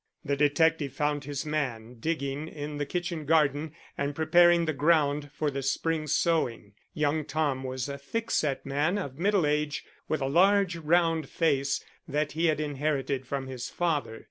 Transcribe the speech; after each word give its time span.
The 0.25 0.35
detective 0.35 0.93
found 0.93 1.25
his 1.25 1.45
man 1.45 1.97
digging 1.99 2.47
in 2.47 2.79
the 2.79 2.87
kitchen 2.87 3.23
garden 3.27 3.73
and 3.95 4.15
preparing 4.15 4.65
the 4.65 4.73
ground 4.73 5.31
for 5.31 5.51
the 5.51 5.61
spring 5.61 6.07
sowing. 6.07 6.73
Young 6.95 7.23
Tom 7.23 7.63
was 7.63 7.87
a 7.87 7.99
thickset 7.99 8.65
man 8.65 8.97
of 8.97 9.19
middle 9.19 9.45
age 9.45 9.85
with 10.07 10.19
a 10.21 10.25
large 10.25 10.75
round 10.75 11.29
face 11.29 11.85
that 12.07 12.31
he 12.31 12.47
had 12.47 12.59
inherited 12.59 13.27
from 13.27 13.45
his 13.45 13.69
father. 13.69 14.19